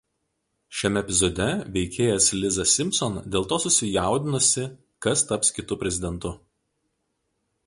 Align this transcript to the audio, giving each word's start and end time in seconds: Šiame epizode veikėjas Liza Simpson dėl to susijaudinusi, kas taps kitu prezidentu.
Šiame 0.77 1.03
epizode 1.05 1.47
veikėjas 1.75 2.31
Liza 2.39 2.65
Simpson 2.73 3.19
dėl 3.35 3.47
to 3.53 3.61
susijaudinusi, 3.67 4.67
kas 5.07 5.27
taps 5.33 5.57
kitu 5.61 5.83
prezidentu. 5.85 6.37